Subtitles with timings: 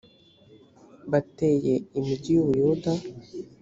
[1.11, 2.91] bateyeimigi y u buyuda